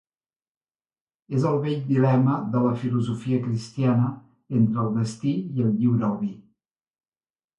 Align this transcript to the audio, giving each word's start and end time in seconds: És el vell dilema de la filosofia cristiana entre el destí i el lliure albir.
És 1.39 1.43
el 1.49 1.57
vell 1.65 1.83
dilema 1.89 2.37
de 2.55 2.61
la 2.63 2.71
filosofia 2.83 3.41
cristiana 3.43 4.09
entre 4.61 4.81
el 4.85 4.89
destí 4.97 5.35
i 5.59 5.67
el 5.67 5.71
lliure 5.83 6.09
albir. 6.09 6.33